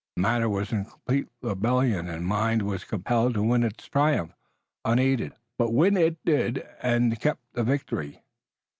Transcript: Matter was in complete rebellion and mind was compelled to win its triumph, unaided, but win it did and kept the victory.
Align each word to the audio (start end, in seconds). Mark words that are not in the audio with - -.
Matter 0.17 0.49
was 0.49 0.71
in 0.71 0.85
complete 0.85 1.27
rebellion 1.43 2.07
and 2.09 2.25
mind 2.25 2.63
was 2.63 2.83
compelled 2.85 3.35
to 3.35 3.43
win 3.43 3.61
its 3.61 3.85
triumph, 3.85 4.33
unaided, 4.83 5.33
but 5.59 5.73
win 5.75 5.95
it 5.95 6.17
did 6.25 6.67
and 6.81 7.19
kept 7.19 7.43
the 7.53 7.63
victory. 7.63 8.23